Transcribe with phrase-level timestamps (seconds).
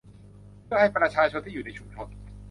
[0.63, 2.07] เพื่อให้ประชาชนที่อยู่ในชุมชน